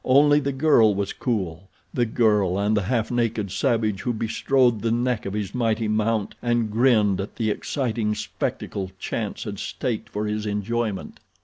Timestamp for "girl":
0.51-0.95, 2.07-2.57